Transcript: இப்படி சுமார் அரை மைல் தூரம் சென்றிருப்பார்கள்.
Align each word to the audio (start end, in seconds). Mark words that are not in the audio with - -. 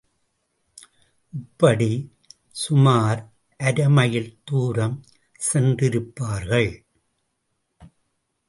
இப்படி 1.33 1.91
சுமார் 2.51 3.21
அரை 3.57 3.87
மைல் 3.87 4.37
தூரம் 4.43 5.03
சென்றிருப்பார்கள். 5.53 6.71